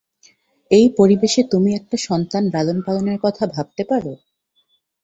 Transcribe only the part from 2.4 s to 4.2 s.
লালন পালনের কথা ভাবতে পার?